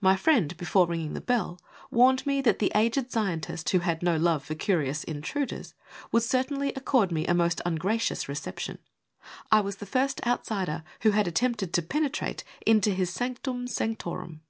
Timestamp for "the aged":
2.60-3.10